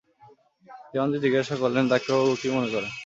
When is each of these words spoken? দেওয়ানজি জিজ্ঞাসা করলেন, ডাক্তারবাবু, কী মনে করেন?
দেওয়ানজি 0.91 1.17
জিজ্ঞাসা 1.25 1.55
করলেন, 1.61 1.83
ডাক্তারবাবু, 1.91 2.31
কী 2.41 2.47
মনে 2.55 2.69
করেন? 2.73 2.91